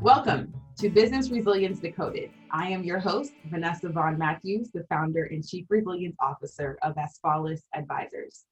[0.00, 2.30] Welcome to Business Resilience Decoded.
[2.50, 7.60] I am your host, Vanessa Vaughn Matthews, the founder and chief resilience officer of Asfalis
[7.74, 8.46] Advisors.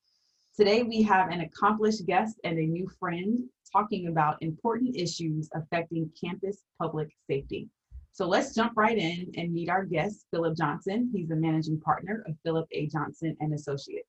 [0.54, 3.38] Today, we have an accomplished guest and a new friend
[3.72, 7.70] talking about important issues affecting campus public safety.
[8.12, 11.10] So let's jump right in and meet our guest, Philip Johnson.
[11.14, 12.88] He's the managing partner of Philip A.
[12.88, 14.07] Johnson and Associates.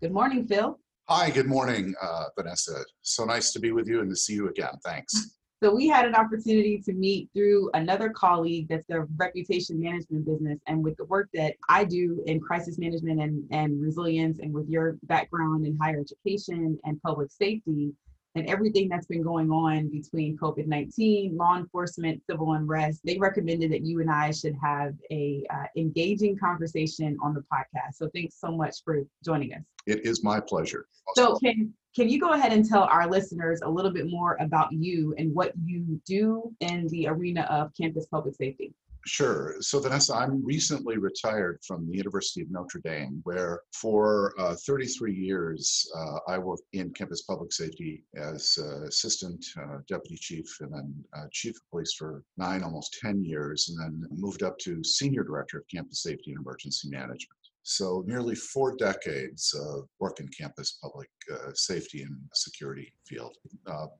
[0.00, 0.78] Good morning, Phil.
[1.08, 2.84] Hi, good morning, uh, Vanessa.
[3.02, 4.74] So nice to be with you and to see you again.
[4.84, 5.12] Thanks.
[5.60, 10.60] So we had an opportunity to meet through another colleague that's a reputation management business.
[10.68, 14.68] And with the work that I do in crisis management and, and resilience and with
[14.68, 17.92] your background in higher education and public safety,
[18.38, 23.72] and everything that's been going on between COVID 19, law enforcement, civil unrest, they recommended
[23.72, 27.94] that you and I should have a uh, engaging conversation on the podcast.
[27.94, 29.62] So thanks so much for joining us.
[29.86, 30.86] It is my pleasure.
[31.14, 34.72] So can can you go ahead and tell our listeners a little bit more about
[34.72, 38.72] you and what you do in the arena of campus public safety?
[39.08, 39.54] Sure.
[39.60, 45.14] So, Vanessa, I'm recently retired from the University of Notre Dame, where for uh, 33
[45.14, 50.74] years uh, I worked in campus public safety as uh, assistant uh, deputy chief and
[50.74, 54.84] then uh, chief of police for nine, almost 10 years, and then moved up to
[54.84, 57.38] senior director of campus safety and emergency management.
[57.62, 63.34] So, nearly four decades of work in campus public uh, safety and security field.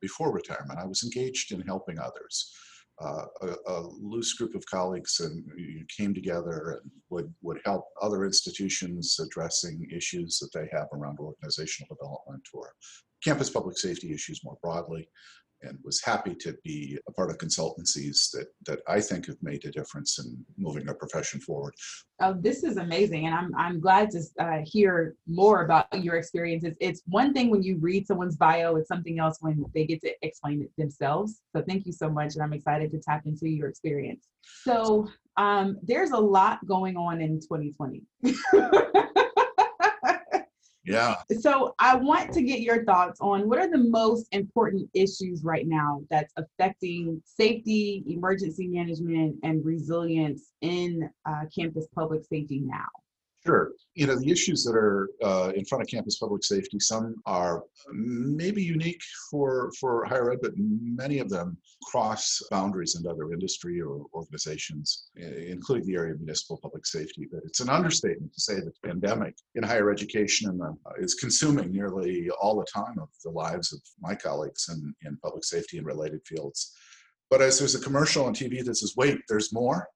[0.02, 2.52] before retirement, I was engaged in helping others
[3.00, 7.84] uh, a, a, loose group of colleagues and you came together and would, would help
[8.02, 12.72] other institutions addressing issues that they have around organizational development or
[13.22, 15.08] campus public safety issues more broadly
[15.62, 19.64] and was happy to be a part of consultancies that that I think have made
[19.64, 21.74] a difference in moving our profession forward.
[22.20, 26.76] Oh, this is amazing, and I'm I'm glad to uh, hear more about your experiences.
[26.80, 30.12] It's one thing when you read someone's bio; it's something else when they get to
[30.22, 31.40] explain it themselves.
[31.54, 34.26] So thank you so much, and I'm excited to tap into your experience.
[34.64, 38.02] So um, there's a lot going on in 2020.
[40.88, 41.16] Yeah.
[41.40, 45.66] So I want to get your thoughts on what are the most important issues right
[45.66, 52.86] now that's affecting safety, emergency management, and resilience in uh, campus public safety now.
[53.48, 53.72] Sure.
[53.94, 57.64] You know, the issues that are uh, in front of campus public safety, some are
[57.90, 59.00] maybe unique
[59.30, 65.08] for, for higher ed, but many of them cross boundaries into other industry or organizations,
[65.16, 67.26] including the area of municipal public safety.
[67.32, 71.14] But it's an understatement to say that the pandemic in higher education and, uh, is
[71.14, 75.78] consuming nearly all the time of the lives of my colleagues in, in public safety
[75.78, 76.76] and related fields.
[77.30, 79.88] But as there's a commercial on TV that says, wait, there's more,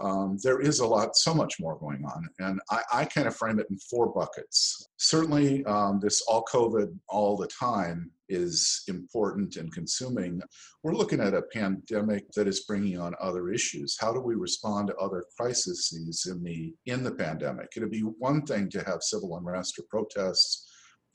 [0.00, 2.28] um, there is a lot, so much more going on.
[2.38, 4.88] And I, I kind of frame it in four buckets.
[4.98, 10.42] Certainly, um, this all COVID all the time is important and consuming.
[10.82, 13.96] We're looking at a pandemic that is bringing on other issues.
[13.98, 15.94] How do we respond to other crises
[16.28, 17.68] in the in the pandemic?
[17.76, 20.68] It'd be one thing to have civil unrest or protests,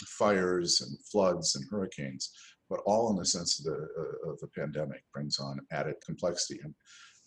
[0.06, 2.32] fires and floods and hurricanes,
[2.70, 6.60] but all in the sense of the uh, of the pandemic brings on added complexity.
[6.64, 6.74] And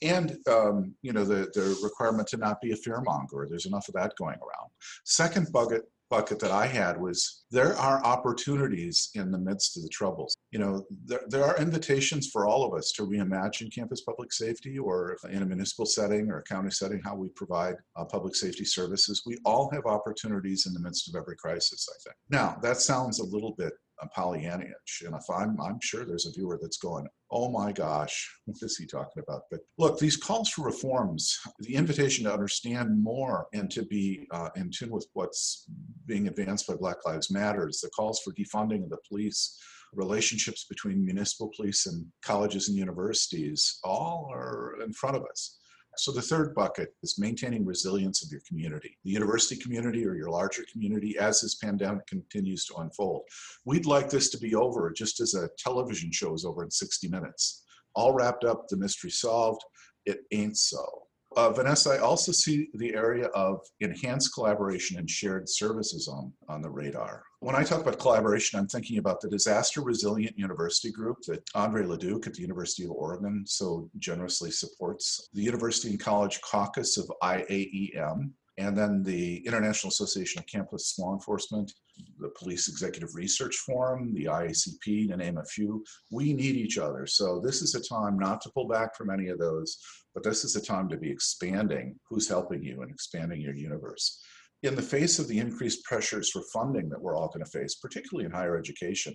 [0.05, 3.49] and um, you know the, the requirement to not be a fearmonger.
[3.49, 4.71] There's enough of that going around.
[5.05, 9.89] Second bucket bucket that I had was there are opportunities in the midst of the
[9.89, 10.37] troubles.
[10.53, 14.79] You know, there, there are invitations for all of us to reimagine campus public safety
[14.79, 18.65] or in a municipal setting or a county setting, how we provide uh, public safety
[18.65, 19.23] services.
[19.27, 22.17] We all have opportunities in the midst of every crisis, I think.
[22.29, 23.73] Now, that sounds a little bit
[24.17, 25.05] Pollyannish.
[25.05, 28.77] And if I'm, I'm sure there's a viewer that's going, oh my gosh, what is
[28.77, 29.43] he talking about?
[29.51, 34.51] But look, these calls for reforms, the invitation to understand more and to be uh,
[34.57, 35.67] in tune with what's
[36.07, 39.59] being advanced by Black Lives Matters, the calls for defunding of the police,
[39.93, 45.59] relationships between municipal police and colleges and universities, all are in front of us.
[45.97, 50.31] So the third bucket is maintaining resilience of your community, the university community or your
[50.31, 53.23] larger community as this pandemic continues to unfold.
[53.65, 57.09] We'd like this to be over just as a television show is over in 60
[57.09, 57.65] minutes.
[57.95, 59.63] All wrapped up, the mystery solved.
[60.07, 61.04] It ain't so.
[61.37, 66.63] Uh, Vanessa, I also see the area of enhanced collaboration and shared services on, on
[66.63, 67.25] the radar.
[67.41, 71.85] When I talk about collaboration, I'm thinking about the Disaster Resilient University Group that Andre
[71.85, 77.11] LeDuc at the University of Oregon so generously supports, the University and College Caucus of
[77.23, 81.73] IAEM, and then the International Association of Campus Law Enforcement,
[82.21, 85.85] the Police Executive Research Forum, the IACP, to name a few.
[86.11, 87.07] We need each other.
[87.07, 89.79] So this is a time not to pull back from any of those,
[90.15, 94.21] but this is a time to be expanding who's helping you and expanding your universe.
[94.63, 97.75] in the face of the increased pressures for funding that we're all going to face,
[97.75, 99.15] particularly in higher education,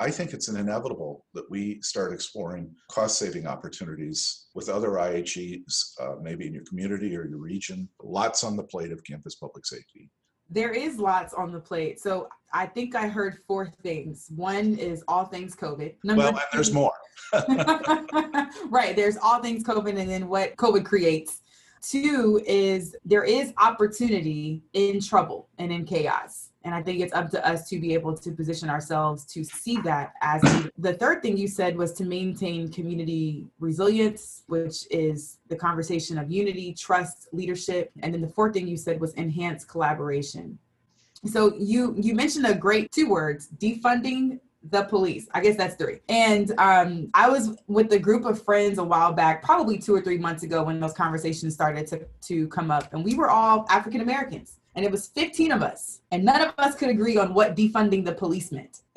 [0.00, 5.92] I think it's an inevitable that we start exploring cost saving opportunities with other IHEs,
[6.00, 7.88] uh, maybe in your community or your region.
[8.02, 10.10] Lots on the plate of campus public safety.
[10.50, 12.00] There is lots on the plate.
[12.00, 14.26] So I think I heard four things.
[14.34, 15.94] One is all things COVID.
[16.04, 16.92] Number well, there's more.
[18.68, 18.94] right.
[18.94, 21.40] There's all things COVID and then what COVID creates.
[21.82, 26.50] Two is there is opportunity in trouble and in chaos.
[26.64, 29.76] And I think it's up to us to be able to position ourselves to see
[29.82, 30.40] that as
[30.78, 36.30] the third thing you said was to maintain community resilience, which is the conversation of
[36.30, 37.92] unity, trust, leadership.
[38.02, 40.58] And then the fourth thing you said was enhance collaboration.
[41.26, 44.40] So you you mentioned a great two words, defunding
[44.70, 45.28] the police.
[45.32, 46.00] I guess that's three.
[46.08, 50.00] And um, I was with a group of friends a while back, probably two or
[50.00, 52.92] three months ago, when those conversations started to, to come up.
[52.94, 56.54] And we were all African Americans and it was 15 of us, and none of
[56.58, 58.80] us could agree on what defunding the police meant.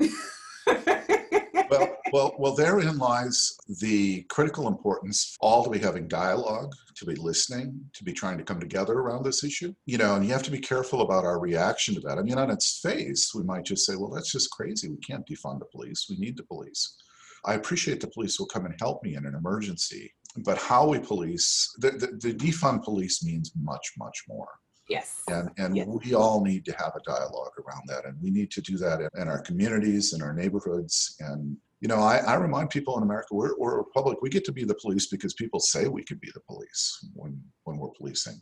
[1.70, 7.14] well, well, well, therein lies the critical importance all to be having dialogue, to be
[7.14, 9.74] listening, to be trying to come together around this issue.
[9.86, 12.18] You know, and you have to be careful about our reaction to that.
[12.18, 14.88] I mean, on its face, we might just say, well, that's just crazy.
[14.88, 16.06] We can't defund the police.
[16.08, 16.96] We need the police.
[17.44, 20.98] I appreciate the police will come and help me in an emergency, but how we
[20.98, 24.48] police, the, the, the defund police means much, much more.
[24.88, 25.22] Yes.
[25.28, 25.86] And, and yes.
[25.86, 28.06] we all need to have a dialogue around that.
[28.06, 31.16] And we need to do that in, in our communities, in our neighborhoods.
[31.20, 34.18] And, you know, I, I remind people in America, we're, we're a republic.
[34.22, 37.40] We get to be the police because people say we could be the police when,
[37.64, 38.40] when we're policing.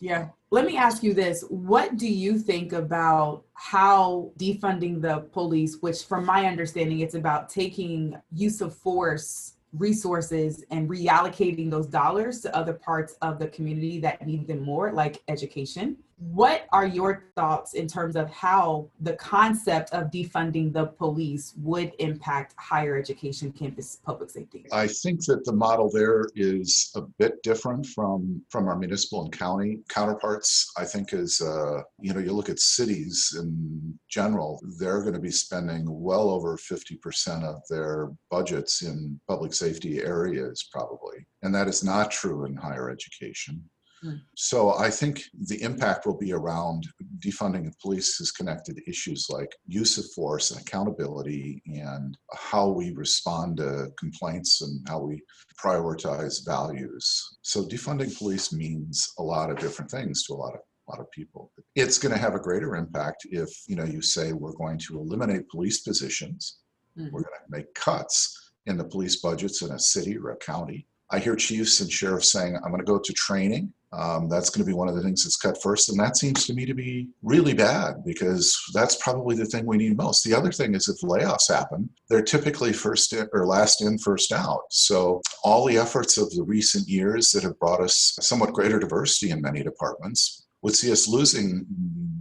[0.00, 0.28] Yeah.
[0.50, 1.44] Let me ask you this.
[1.48, 7.48] What do you think about how defunding the police, which from my understanding, it's about
[7.48, 14.00] taking use of force resources and reallocating those dollars to other parts of the community
[14.00, 15.96] that need them more, like education.
[16.18, 21.92] What are your thoughts in terms of how the concept of defunding the police would
[22.00, 24.66] impact higher education campus public safety?
[24.72, 29.32] I think that the model there is a bit different from from our municipal and
[29.32, 30.72] county counterparts.
[30.76, 35.20] I think as uh, you know, you look at cities in general, they're going to
[35.20, 41.26] be spending well over 50% of their budgets in public safety areas probably.
[41.42, 43.62] And that is not true in higher education.
[44.04, 44.20] Mm.
[44.36, 46.86] So I think the impact will be around
[47.18, 52.68] defunding the police is connected to issues like use of force and accountability and how
[52.68, 55.22] we respond to complaints and how we
[55.62, 57.38] prioritize values.
[57.42, 61.00] So defunding police means a lot of different things to a lot of a lot
[61.00, 61.52] of people.
[61.74, 64.98] It's going to have a greater impact if you know you say we're going to
[64.98, 66.60] eliminate police positions,
[66.98, 67.12] mm-hmm.
[67.12, 70.86] we're going to make cuts in the police budgets in a city or a county.
[71.10, 74.64] I hear chiefs and sheriffs saying, I'm going to go to training um, that's going
[74.64, 75.88] to be one of the things that's cut first.
[75.88, 79.78] And that seems to me to be really bad because that's probably the thing we
[79.78, 80.24] need most.
[80.24, 84.32] The other thing is if layoffs happen, they're typically first in, or last in, first
[84.32, 84.62] out.
[84.70, 89.30] So all the efforts of the recent years that have brought us somewhat greater diversity
[89.30, 91.64] in many departments would see us losing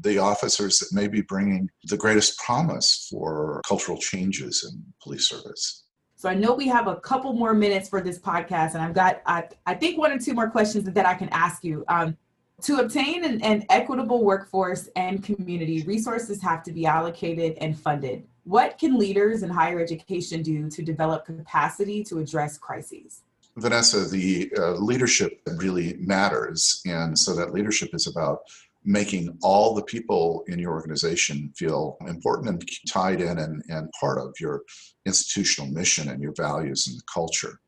[0.01, 5.86] the officers that may be bringing the greatest promise for cultural changes in police service.
[6.19, 9.21] So I know we have a couple more minutes for this podcast, and I've got,
[9.27, 11.85] I, I think, one or two more questions that I can ask you.
[11.89, 12.17] Um,
[12.63, 18.23] to obtain an, an equitable workforce and community, resources have to be allocated and funded.
[18.45, 23.21] What can leaders in higher education do to develop capacity to address crises?
[23.57, 26.81] Vanessa, the uh, leadership really matters.
[26.87, 28.39] And so that leadership is about
[28.87, 34.17] making all the people in your organization feel important and tied in and, and part
[34.17, 34.61] of your
[35.05, 37.59] institutional mission and your values and the culture.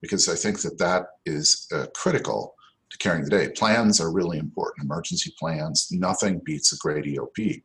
[0.00, 2.54] Because I think that that is uh, critical
[2.92, 3.48] to carrying the day.
[3.50, 5.88] Plans are really important, emergency plans.
[5.90, 7.60] Nothing beats a great EOP.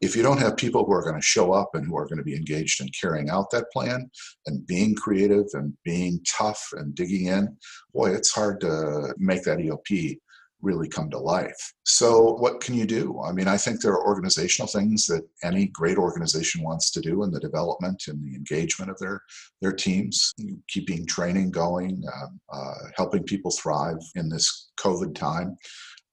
[0.00, 2.18] If you don't have people who are going to show up and who are going
[2.18, 4.08] to be engaged in carrying out that plan
[4.46, 7.56] and being creative and being tough and digging in,
[7.92, 10.18] boy, it's hard to make that EOP
[10.64, 11.72] really come to life.
[11.84, 13.20] So, what can you do?
[13.22, 17.22] I mean, I think there are organizational things that any great organization wants to do
[17.22, 19.20] in the development and the engagement of their
[19.60, 20.32] their teams,
[20.68, 25.56] keeping training going, uh, uh, helping people thrive in this COVID time.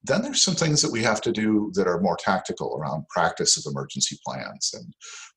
[0.04, 3.58] Then there's some things that we have to do that are more tactical around practice
[3.58, 4.94] of emergency plans and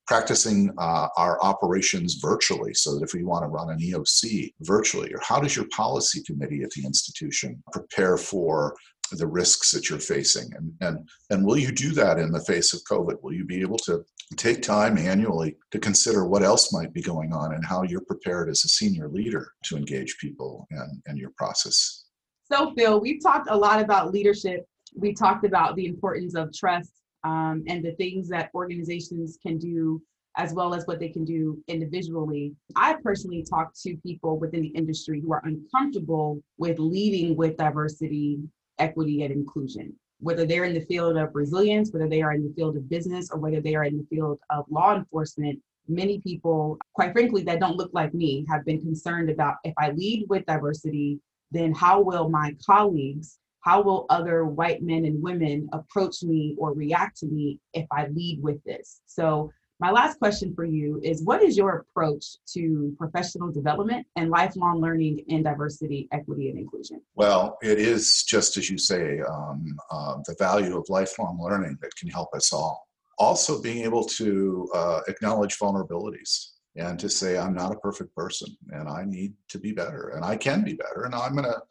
[0.07, 5.13] practicing uh, our operations virtually so that if we want to run an EOC virtually,
[5.13, 8.75] or how does your policy committee at the institution prepare for
[9.11, 10.51] the risks that you're facing?
[10.55, 13.21] And and and will you do that in the face of covid?
[13.21, 14.03] Will you be able to
[14.35, 18.49] take time annually to consider what else might be going on and how you're prepared
[18.49, 22.04] as a senior leader to engage people and and your process
[22.51, 26.91] so phil we've talked a lot about leadership we talked about the importance of trust
[27.23, 30.01] um, and the things that organizations can do
[30.37, 32.53] as well as what they can do individually.
[32.75, 38.39] I personally talk to people within the industry who are uncomfortable with leading with diversity,
[38.79, 39.93] equity, and inclusion.
[40.19, 43.29] Whether they're in the field of resilience, whether they are in the field of business,
[43.31, 47.59] or whether they are in the field of law enforcement, many people, quite frankly, that
[47.59, 51.19] don't look like me, have been concerned about if I lead with diversity,
[51.55, 56.73] then how will my colleagues, how will other white men and women approach me or
[56.73, 59.01] react to me if I lead with this?
[59.05, 64.29] So my last question for you is what is your approach to professional development and
[64.29, 67.01] lifelong learning in diversity, equity, and inclusion?
[67.15, 71.93] Well, it is just as you say, um, uh, the value of lifelong learning that
[71.97, 72.87] can help us all.
[73.17, 78.55] Also, being able to uh, acknowledge vulnerabilities and to say, I'm not a perfect person
[78.69, 81.61] and I need to be better and I can be better and I'm going to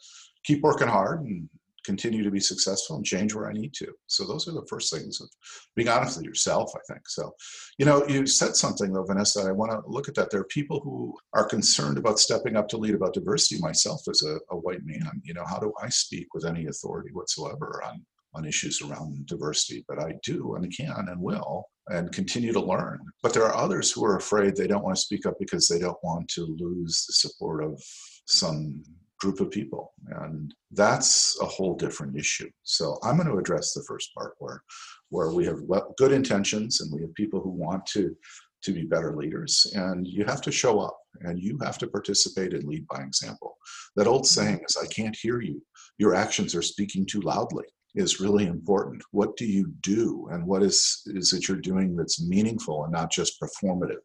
[0.45, 1.49] keep working hard and
[1.85, 3.93] continue to be successful and change where I need to.
[4.07, 5.29] So those are the first things of
[5.77, 7.07] being honest with yourself, I think.
[7.09, 7.35] So,
[7.79, 9.43] you know, you said something though, Vanessa.
[9.43, 10.31] I want to look at that.
[10.31, 13.61] There are people who are concerned about stepping up to lead about diversity.
[13.61, 17.11] Myself as a, a white man, you know, how do I speak with any authority
[17.13, 22.53] whatsoever on on issues around diversity, but I do and can and will and continue
[22.53, 23.01] to learn.
[23.23, 25.79] But there are others who are afraid they don't want to speak up because they
[25.79, 27.83] don't want to lose the support of
[28.27, 28.83] some
[29.21, 29.93] group of people.
[30.23, 32.51] And that's a whole different issue.
[32.63, 34.63] So I'm going to address the first part where,
[35.11, 35.61] where we have
[35.97, 38.17] good intentions and we have people who want to,
[38.65, 39.73] to be better leaders.
[39.75, 43.57] And you have to show up and you have to participate and lead by example.
[43.97, 44.41] That old mm-hmm.
[44.41, 45.63] saying is, I can't hear you.
[45.99, 49.03] Your actions are speaking too loudly is really important.
[49.11, 53.13] What do you do and what is, is it you're doing that's meaningful and not
[53.13, 54.01] just performative?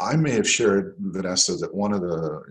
[0.00, 2.42] I may have shared, Vanessa, that one of the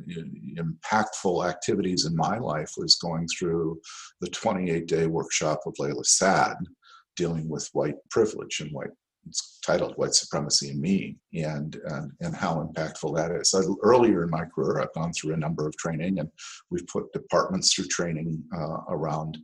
[0.58, 3.82] impactful activities in my life was going through
[4.22, 6.56] the 28 day workshop with Layla Saad,
[7.18, 8.92] dealing with white privilege and white
[9.28, 14.24] it's titled white supremacy and me and, and and how impactful that is so earlier
[14.24, 16.30] in my career i've gone through a number of training and
[16.70, 19.38] we've put departments through training uh, around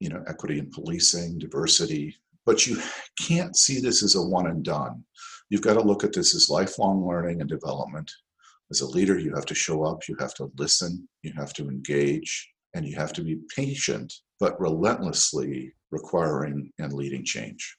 [0.00, 2.14] you know equity and policing diversity
[2.46, 2.80] but you
[3.20, 5.04] can't see this as a one and done
[5.50, 8.10] You've got to look at this as lifelong learning and development.
[8.70, 11.68] As a leader, you have to show up, you have to listen, you have to
[11.68, 17.78] engage, and you have to be patient, but relentlessly requiring and leading change.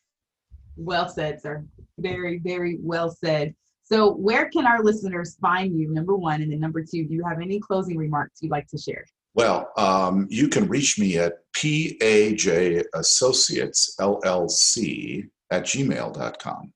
[0.77, 1.63] Well said, sir.
[1.99, 3.53] Very, very well said.
[3.83, 5.93] So, where can our listeners find you?
[5.93, 8.77] Number one, and then number two, do you have any closing remarks you'd like to
[8.79, 9.05] share?
[9.39, 16.73] Well, um, you can reach me at PAJ Associates LLC at gmail.com.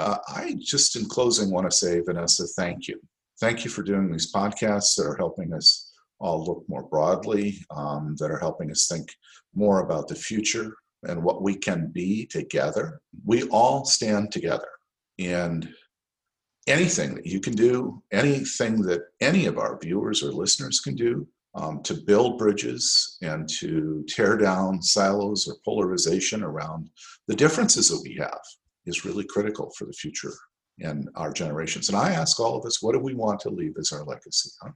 [0.00, 2.98] Uh, I just, in closing, want to say, Vanessa, thank you.
[3.40, 8.16] Thank you for doing these podcasts that are helping us all look more broadly, um,
[8.18, 9.14] that are helping us think
[9.54, 13.02] more about the future and what we can be together.
[13.26, 14.68] We all stand together.
[15.18, 15.68] And
[16.66, 21.28] anything that you can do, anything that any of our viewers or listeners can do
[21.58, 26.88] um, to build bridges and to tear down silos or polarization around
[27.26, 28.40] the differences that we have
[28.86, 30.32] is really critical for the future
[30.80, 31.88] and our generations.
[31.88, 34.50] And I ask all of us, what do we want to leave as our legacy?
[34.62, 34.70] Huh?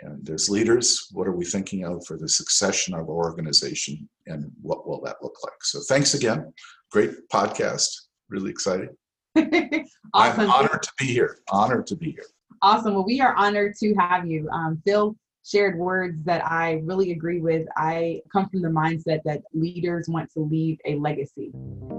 [0.00, 4.50] And as leaders, what are we thinking of for the succession of our organization and
[4.60, 5.62] what will that look like?
[5.62, 6.52] So thanks again.
[6.90, 7.88] Great podcast.
[8.28, 8.88] Really excited.
[9.36, 9.86] awesome.
[10.14, 11.38] I'm honored to be here.
[11.50, 12.26] Honored to be here.
[12.62, 12.94] Awesome.
[12.94, 14.48] Well, we are honored to have you.
[14.50, 17.66] Um, Phil, shared words that I really agree with.
[17.76, 21.52] I come from the mindset that leaders want to leave a legacy.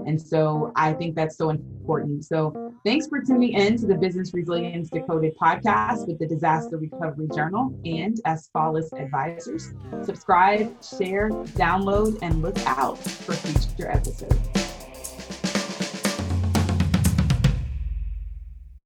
[0.06, 2.24] And so I think that's so important.
[2.24, 7.28] So thanks for tuning in to the Business Resilience Decoded podcast with the Disaster Recovery
[7.34, 9.72] Journal and Asfalis Advisors.
[10.02, 14.67] Subscribe, share, download, and look out for future episodes.